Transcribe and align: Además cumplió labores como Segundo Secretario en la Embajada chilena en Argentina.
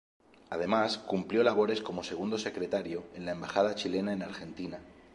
Además 0.49 0.97
cumplió 0.97 1.43
labores 1.43 1.79
como 1.83 2.03
Segundo 2.03 2.39
Secretario 2.39 3.03
en 3.13 3.27
la 3.27 3.33
Embajada 3.33 3.75
chilena 3.75 4.13
en 4.13 4.23
Argentina. 4.23 4.79